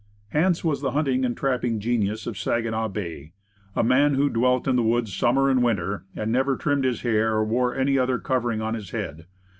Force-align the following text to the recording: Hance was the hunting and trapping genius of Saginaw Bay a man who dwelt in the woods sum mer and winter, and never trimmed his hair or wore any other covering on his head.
Hance 0.29 0.63
was 0.63 0.81
the 0.81 0.93
hunting 0.93 1.23
and 1.23 1.37
trapping 1.37 1.79
genius 1.79 2.25
of 2.25 2.35
Saginaw 2.35 2.87
Bay 2.87 3.33
a 3.75 3.83
man 3.83 4.15
who 4.15 4.31
dwelt 4.31 4.67
in 4.67 4.75
the 4.75 4.81
woods 4.81 5.13
sum 5.15 5.35
mer 5.35 5.47
and 5.47 5.61
winter, 5.61 6.05
and 6.15 6.31
never 6.31 6.57
trimmed 6.57 6.85
his 6.85 7.01
hair 7.01 7.35
or 7.35 7.45
wore 7.45 7.75
any 7.75 7.99
other 7.99 8.17
covering 8.17 8.61
on 8.63 8.73
his 8.73 8.89
head. 8.89 9.27